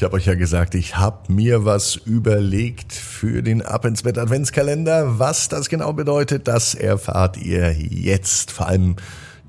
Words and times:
Ich 0.00 0.02
habe 0.02 0.16
euch 0.16 0.24
ja 0.24 0.34
gesagt, 0.34 0.74
ich 0.74 0.96
habe 0.96 1.30
mir 1.30 1.66
was 1.66 1.94
überlegt 1.94 2.94
für 2.94 3.42
den 3.42 3.60
Ab 3.60 3.84
ins 3.84 4.04
Bett 4.04 4.16
Adventskalender. 4.16 5.18
Was 5.18 5.50
das 5.50 5.68
genau 5.68 5.92
bedeutet, 5.92 6.48
das 6.48 6.74
erfahrt 6.74 7.36
ihr 7.36 7.74
jetzt. 7.74 8.50
Vor 8.50 8.66
allem 8.66 8.96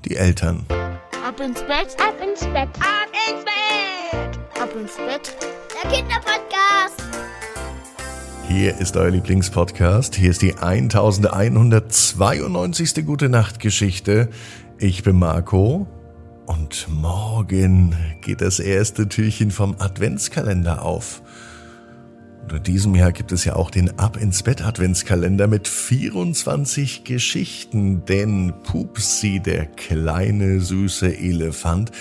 die 0.04 0.14
Eltern. 0.14 0.66
Ab 1.26 1.40
ins 1.40 1.60
Bett, 1.60 1.96
ab 1.98 2.16
ins 2.22 2.40
Bett, 2.40 2.68
ab 2.80 3.08
ins 3.30 3.46
Bett, 3.46 4.38
ab 4.60 4.68
ins 4.78 4.96
Bett. 4.96 5.34
Der 5.82 5.90
Kinderpodcast. 5.90 7.02
Hier 8.46 8.78
ist 8.78 8.94
euer 8.98 9.08
Lieblingspodcast. 9.08 10.16
Hier 10.16 10.28
ist 10.28 10.42
die 10.42 10.58
1192. 10.58 13.06
Gute 13.06 13.30
Nacht 13.30 13.58
Geschichte. 13.58 14.28
Ich 14.76 15.02
bin 15.02 15.18
Marco 15.18 15.86
und 16.46 16.88
morgen 16.88 17.94
geht 18.20 18.40
das 18.40 18.58
erste 18.58 19.08
Türchen 19.08 19.50
vom 19.50 19.76
Adventskalender 19.78 20.82
auf. 20.82 21.22
Und 22.42 22.52
in 22.52 22.62
diesem 22.62 22.94
Jahr 22.94 23.12
gibt 23.12 23.32
es 23.32 23.44
ja 23.44 23.54
auch 23.56 23.70
den 23.70 23.98
Ab 23.98 24.16
ins 24.16 24.42
Bett 24.42 24.62
Adventskalender 24.62 25.46
mit 25.46 25.68
24 25.68 27.04
Geschichten, 27.04 28.04
denn 28.04 28.52
Pupsi, 28.64 29.40
der 29.40 29.66
kleine 29.66 30.60
süße 30.60 31.16
Elefant, 31.16 31.92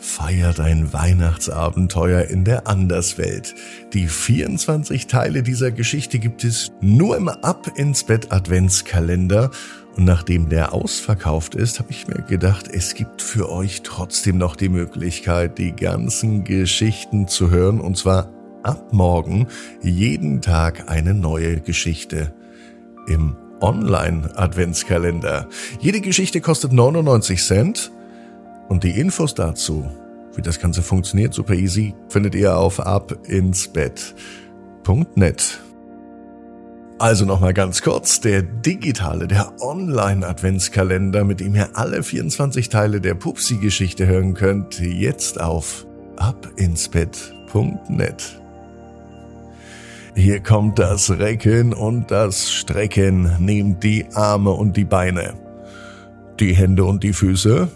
feiert 0.00 0.60
ein 0.60 0.92
Weihnachtsabenteuer 0.92 2.22
in 2.22 2.44
der 2.44 2.66
Anderswelt. 2.66 3.54
Die 3.92 4.08
24 4.08 5.06
Teile 5.06 5.42
dieser 5.42 5.70
Geschichte 5.70 6.18
gibt 6.18 6.44
es 6.44 6.72
nur 6.80 7.16
im 7.16 7.28
Ab 7.28 7.70
ins 7.76 8.04
Bett 8.04 8.32
Adventskalender 8.32 9.50
und 9.96 10.04
nachdem 10.04 10.48
der 10.48 10.72
ausverkauft 10.72 11.54
ist, 11.54 11.78
habe 11.78 11.90
ich 11.90 12.06
mir 12.06 12.22
gedacht, 12.22 12.68
es 12.72 12.94
gibt 12.94 13.22
für 13.22 13.50
euch 13.50 13.82
trotzdem 13.82 14.38
noch 14.38 14.56
die 14.56 14.68
Möglichkeit, 14.68 15.58
die 15.58 15.72
ganzen 15.72 16.44
Geschichten 16.44 17.28
zu 17.28 17.50
hören. 17.50 17.80
Und 17.80 17.96
zwar 17.98 18.30
ab 18.62 18.92
morgen 18.92 19.48
jeden 19.82 20.40
Tag 20.42 20.90
eine 20.90 21.14
neue 21.14 21.60
Geschichte 21.60 22.32
im 23.08 23.36
Online-Adventskalender. 23.60 25.48
Jede 25.80 26.00
Geschichte 26.00 26.40
kostet 26.40 26.72
99 26.72 27.42
Cent. 27.42 27.92
Und 28.70 28.84
die 28.84 28.98
Infos 28.98 29.34
dazu, 29.34 29.90
wie 30.36 30.42
das 30.42 30.60
Ganze 30.60 30.82
funktioniert, 30.82 31.34
super 31.34 31.54
easy, 31.54 31.92
findet 32.08 32.36
ihr 32.36 32.56
auf 32.56 32.78
abinsbett.net. 32.78 35.60
Also 37.00 37.24
nochmal 37.24 37.52
ganz 37.52 37.82
kurz, 37.82 38.20
der 38.20 38.42
digitale, 38.42 39.26
der 39.26 39.60
Online-Adventskalender, 39.60 41.24
mit 41.24 41.40
dem 41.40 41.56
ihr 41.56 41.76
alle 41.76 42.04
24 42.04 42.68
Teile 42.68 43.00
der 43.00 43.14
Pupsi-Geschichte 43.14 44.06
hören 44.06 44.34
könnt, 44.34 44.78
jetzt 44.78 45.40
auf 45.40 45.84
abinsbett.net. 46.16 48.40
Hier 50.14 50.40
kommt 50.40 50.78
das 50.78 51.10
Recken 51.10 51.72
und 51.72 52.12
das 52.12 52.52
Strecken. 52.52 53.34
Nehmt 53.40 53.82
die 53.82 54.06
Arme 54.14 54.52
und 54.52 54.76
die 54.76 54.84
Beine, 54.84 55.34
die 56.38 56.54
Hände 56.54 56.84
und 56.84 57.02
die 57.02 57.14
Füße 57.14 57.68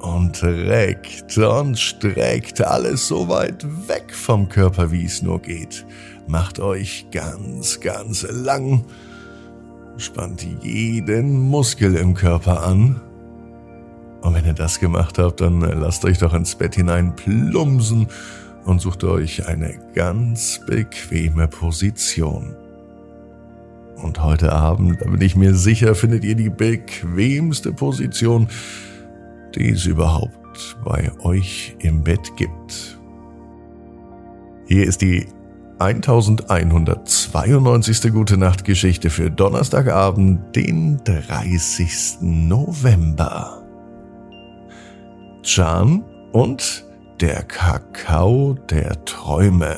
und 0.00 0.42
reckt 0.42 1.36
und 1.38 1.78
streckt 1.78 2.60
alles 2.60 3.08
so 3.08 3.28
weit 3.28 3.64
weg 3.88 4.14
vom 4.14 4.48
Körper, 4.48 4.90
wie 4.92 5.04
es 5.04 5.22
nur 5.22 5.40
geht. 5.40 5.84
Macht 6.26 6.60
euch 6.60 7.06
ganz, 7.10 7.80
ganz 7.80 8.26
lang. 8.30 8.84
Spannt 9.96 10.46
jeden 10.62 11.40
Muskel 11.40 11.96
im 11.96 12.14
Körper 12.14 12.62
an. 12.62 13.00
Und 14.20 14.34
wenn 14.34 14.44
ihr 14.44 14.52
das 14.52 14.80
gemacht 14.80 15.18
habt, 15.18 15.40
dann 15.40 15.60
lasst 15.60 16.04
euch 16.04 16.18
doch 16.18 16.34
ins 16.34 16.54
Bett 16.54 16.74
hinein 16.74 17.16
plumsen 17.16 18.08
und 18.64 18.80
sucht 18.80 19.04
euch 19.04 19.46
eine 19.46 19.78
ganz 19.94 20.60
bequeme 20.66 21.48
Position. 21.48 22.54
Und 23.96 24.22
heute 24.22 24.52
Abend, 24.52 25.00
da 25.00 25.10
bin 25.10 25.20
ich 25.20 25.34
mir 25.34 25.54
sicher, 25.54 25.94
findet 25.94 26.24
ihr 26.24 26.36
die 26.36 26.50
bequemste 26.50 27.72
Position, 27.72 28.48
die 29.54 29.70
es 29.70 29.86
überhaupt 29.86 30.76
bei 30.84 31.10
euch 31.20 31.76
im 31.80 32.02
Bett 32.02 32.36
gibt. 32.36 32.98
Hier 34.66 34.86
ist 34.86 35.00
die 35.00 35.26
1192. 35.78 38.12
Gute 38.12 38.36
Nacht 38.36 38.64
Geschichte 38.64 39.10
für 39.10 39.30
Donnerstagabend, 39.30 40.56
den 40.56 41.00
30. 41.04 42.18
November. 42.20 43.64
Chan 45.42 46.04
und 46.32 46.84
der 47.20 47.44
Kakao 47.44 48.54
der 48.68 49.04
Träume. 49.04 49.76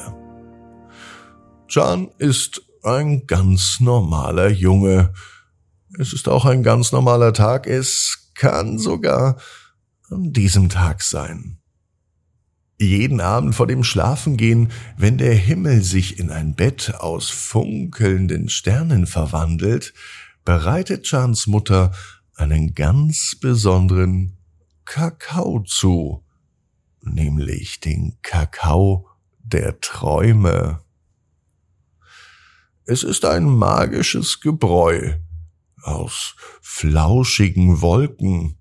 Chan 1.69 2.08
ist 2.19 2.62
ein 2.82 3.26
ganz 3.26 3.78
normaler 3.81 4.48
Junge. 4.48 5.12
Es 5.98 6.12
ist 6.12 6.28
auch 6.28 6.44
ein 6.44 6.62
ganz 6.62 6.92
normaler 6.92 7.32
Tag. 7.32 7.66
Es 7.66 8.31
kann 8.34 8.78
sogar 8.78 9.37
an 10.10 10.32
diesem 10.32 10.69
Tag 10.69 11.03
sein 11.03 11.60
jeden 12.81 13.21
Abend 13.21 13.54
vor 13.54 13.66
dem 13.66 13.84
Schlafengehen, 13.84 14.71
wenn 14.97 15.19
der 15.19 15.34
Himmel 15.34 15.82
sich 15.82 16.19
in 16.19 16.31
ein 16.31 16.54
Bett 16.54 16.94
aus 16.98 17.28
funkelnden 17.28 18.49
Sternen 18.49 19.06
verwandelt, 19.06 19.93
bereitet 20.44 21.04
Chans 21.04 21.47
Mutter 21.47 21.93
einen 22.34 22.75
ganz 22.75 23.37
besonderen 23.38 24.38
Kakao 24.87 25.60
zu, 25.60 26.25
nämlich 27.03 27.81
den 27.81 28.16
Kakao 28.22 29.06
der 29.43 29.81
Träume. 29.81 30.81
Es 32.87 33.03
ist 33.03 33.26
ein 33.26 33.44
magisches 33.44 34.41
Gebräu 34.41 35.16
aus 35.82 36.34
flauschigen 36.62 37.82
Wolken, 37.82 38.56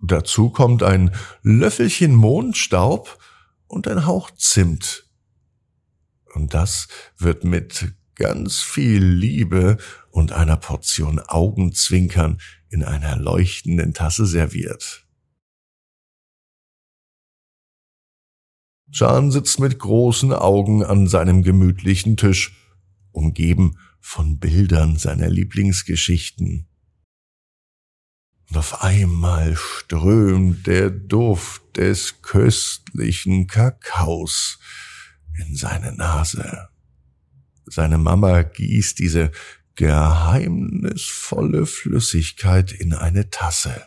Dazu 0.00 0.50
kommt 0.50 0.82
ein 0.82 1.14
Löffelchen 1.42 2.14
Mondstaub 2.14 3.18
und 3.66 3.88
ein 3.88 4.06
Hauch 4.06 4.30
Zimt. 4.30 5.08
Und 6.34 6.54
das 6.54 6.88
wird 7.16 7.44
mit 7.44 7.92
ganz 8.14 8.60
viel 8.60 9.04
Liebe 9.04 9.78
und 10.10 10.32
einer 10.32 10.56
Portion 10.56 11.18
Augenzwinkern 11.20 12.40
in 12.68 12.84
einer 12.84 13.16
leuchtenden 13.16 13.94
Tasse 13.94 14.26
serviert. 14.26 15.06
Jan 18.90 19.30
sitzt 19.30 19.60
mit 19.60 19.78
großen 19.78 20.32
Augen 20.32 20.82
an 20.82 21.08
seinem 21.08 21.42
gemütlichen 21.42 22.16
Tisch, 22.16 22.56
umgeben 23.12 23.78
von 24.00 24.38
Bildern 24.38 24.96
seiner 24.96 25.28
Lieblingsgeschichten. 25.28 26.67
Und 28.48 28.56
auf 28.56 28.82
einmal 28.82 29.56
strömt 29.56 30.66
der 30.66 30.90
Duft 30.90 31.76
des 31.76 32.22
köstlichen 32.22 33.46
Kakaos 33.46 34.58
in 35.38 35.54
seine 35.54 35.92
Nase. 35.92 36.68
Seine 37.66 37.98
Mama 37.98 38.42
gießt 38.42 38.98
diese 38.98 39.30
geheimnisvolle 39.74 41.66
Flüssigkeit 41.66 42.72
in 42.72 42.94
eine 42.94 43.30
Tasse. 43.30 43.86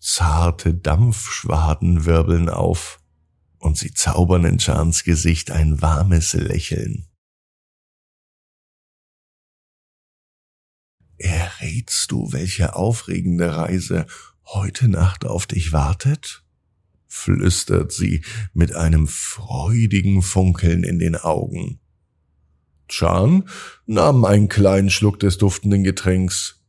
Zarte 0.00 0.74
Dampfschwaden 0.74 2.04
wirbeln 2.04 2.48
auf 2.48 3.00
und 3.58 3.78
sie 3.78 3.92
zaubern 3.92 4.44
in 4.44 4.58
Chans 4.58 5.02
Gesicht 5.02 5.50
ein 5.50 5.80
warmes 5.80 6.34
Lächeln. 6.34 7.06
Errätst 11.18 12.10
du, 12.10 12.32
welche 12.32 12.76
aufregende 12.76 13.56
Reise 13.56 14.06
heute 14.44 14.88
Nacht 14.88 15.24
auf 15.24 15.46
dich 15.46 15.72
wartet? 15.72 16.42
flüstert 17.08 17.92
sie 17.92 18.22
mit 18.52 18.74
einem 18.74 19.06
freudigen 19.06 20.20
Funkeln 20.20 20.84
in 20.84 20.98
den 20.98 21.16
Augen. 21.16 21.80
Chan 22.88 23.48
nahm 23.86 24.24
einen 24.24 24.48
kleinen 24.48 24.90
Schluck 24.90 25.18
des 25.20 25.38
duftenden 25.38 25.82
Getränks, 25.82 26.62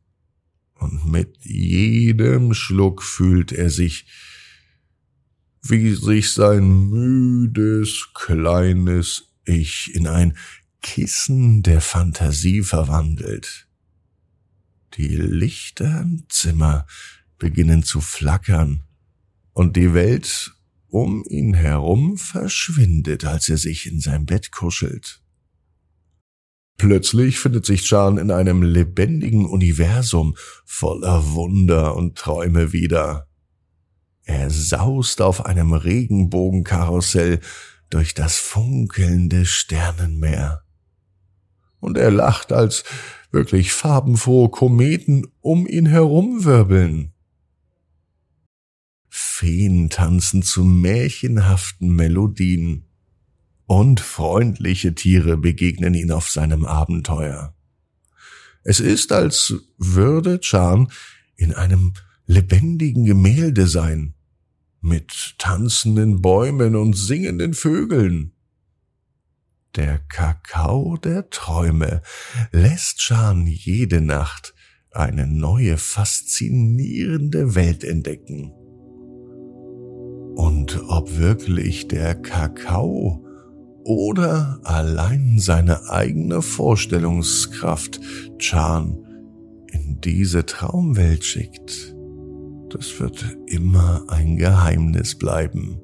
und 0.74 1.10
mit 1.10 1.38
jedem 1.42 2.54
Schluck 2.54 3.02
fühlt 3.02 3.50
er 3.52 3.68
sich, 3.68 4.06
wie 5.62 5.92
sich 5.94 6.32
sein 6.32 6.88
müdes, 6.88 8.08
kleines 8.14 9.34
Ich 9.44 9.92
in 9.94 10.06
ein 10.06 10.36
Kissen 10.80 11.62
der 11.62 11.80
Fantasie 11.80 12.62
verwandelt. 12.62 13.67
Die 14.98 15.14
Lichter 15.14 16.00
im 16.00 16.24
Zimmer 16.28 16.84
beginnen 17.38 17.84
zu 17.84 18.00
flackern 18.00 18.82
und 19.52 19.76
die 19.76 19.94
Welt 19.94 20.52
um 20.88 21.24
ihn 21.28 21.54
herum 21.54 22.16
verschwindet, 22.16 23.24
als 23.24 23.48
er 23.48 23.58
sich 23.58 23.86
in 23.86 24.00
sein 24.00 24.26
Bett 24.26 24.50
kuschelt. 24.50 25.22
Plötzlich 26.78 27.38
findet 27.38 27.64
sich 27.64 27.84
Chan 27.84 28.18
in 28.18 28.32
einem 28.32 28.62
lebendigen 28.62 29.46
Universum 29.46 30.36
voller 30.64 31.32
Wunder 31.32 31.94
und 31.94 32.18
Träume 32.18 32.72
wieder. 32.72 33.28
Er 34.24 34.50
saust 34.50 35.20
auf 35.20 35.46
einem 35.46 35.74
Regenbogenkarussell 35.74 37.38
durch 37.88 38.14
das 38.14 38.38
funkelnde 38.38 39.46
Sternenmeer. 39.46 40.62
Und 41.80 41.96
er 41.96 42.10
lacht, 42.10 42.52
als 42.52 42.82
wirklich 43.30 43.72
farbenfrohe 43.72 44.48
Kometen 44.48 45.26
um 45.40 45.66
ihn 45.66 45.86
herumwirbeln. 45.86 47.12
Feen 49.08 49.90
tanzen 49.90 50.42
zu 50.42 50.64
märchenhaften 50.64 51.94
Melodien 51.94 52.84
und 53.66 54.00
freundliche 54.00 54.94
Tiere 54.94 55.36
begegnen 55.36 55.94
ihn 55.94 56.10
auf 56.10 56.30
seinem 56.30 56.64
Abenteuer. 56.64 57.54
Es 58.64 58.80
ist, 58.80 59.12
als 59.12 59.54
würde 59.76 60.40
Chan 60.40 60.90
in 61.36 61.52
einem 61.52 61.94
lebendigen 62.26 63.04
Gemälde 63.04 63.66
sein, 63.66 64.14
mit 64.80 65.34
tanzenden 65.38 66.20
Bäumen 66.22 66.76
und 66.76 66.94
singenden 66.96 67.54
Vögeln. 67.54 68.32
Der 69.78 70.00
Kakao 70.08 70.96
der 70.96 71.30
Träume 71.30 72.02
lässt 72.50 72.98
Chan 72.98 73.46
jede 73.46 74.00
Nacht 74.00 74.52
eine 74.90 75.28
neue 75.28 75.76
faszinierende 75.76 77.54
Welt 77.54 77.84
entdecken. 77.84 78.50
Und 80.34 80.82
ob 80.88 81.16
wirklich 81.16 81.86
der 81.86 82.16
Kakao 82.16 83.24
oder 83.84 84.58
allein 84.64 85.38
seine 85.38 85.88
eigene 85.88 86.42
Vorstellungskraft 86.42 88.00
Chan 88.38 88.98
in 89.70 90.00
diese 90.00 90.44
Traumwelt 90.44 91.22
schickt, 91.22 91.94
das 92.70 92.98
wird 92.98 93.24
immer 93.46 94.06
ein 94.08 94.38
Geheimnis 94.38 95.16
bleiben. 95.16 95.80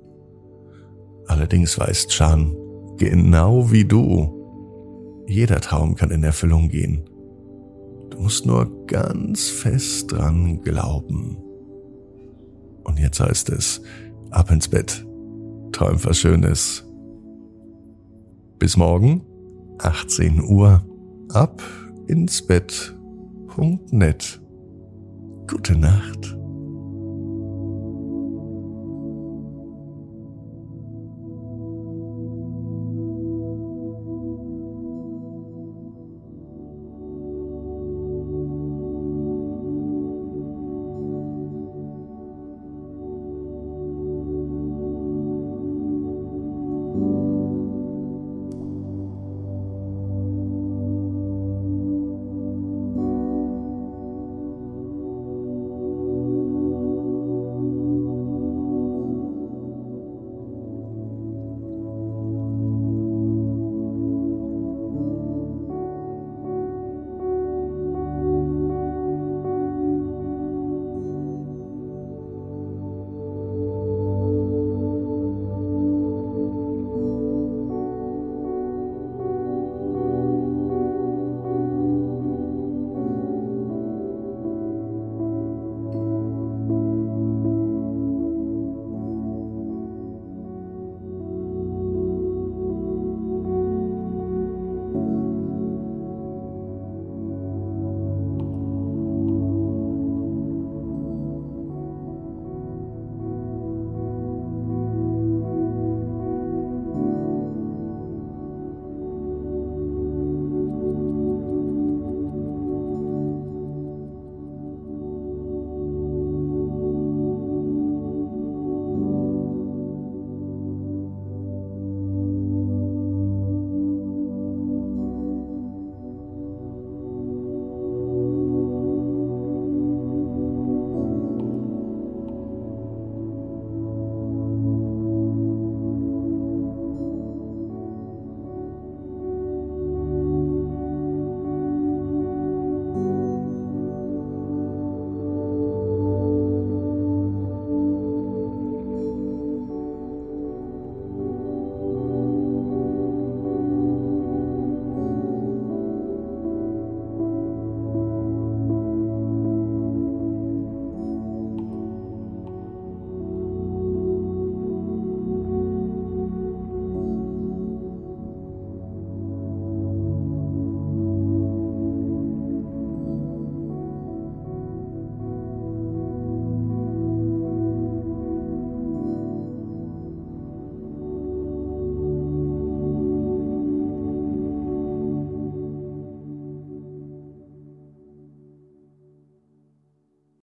Allerdings 1.29 1.79
weiß 1.79 2.09
Chan, 2.09 2.57
genau 2.97 3.71
wie 3.71 3.85
du, 3.85 5.25
jeder 5.27 5.61
Traum 5.61 5.95
kann 5.95 6.11
in 6.11 6.23
Erfüllung 6.23 6.69
gehen. 6.69 7.09
Du 8.11 8.21
musst 8.21 8.47
nur 8.47 8.87
ganz 8.87 9.49
fest 9.49 10.13
dran 10.13 10.61
glauben. 10.61 11.39
Und 12.85 12.99
jetzt 12.99 13.21
heißt 13.21 13.49
es, 13.51 13.83
ab 14.31 14.51
ins 14.51 14.69
Bett, 14.69 15.05
träum 15.73 15.99
was 16.05 16.19
Schönes. 16.19 16.85
Bis 18.59 18.77
morgen, 18.77 19.23
18 19.79 20.43
Uhr, 20.43 20.85
ab 21.31 21.63
ins 22.07 22.47
Bett.net. 22.47 24.41
Gute 25.47 25.77
Nacht. 25.77 26.44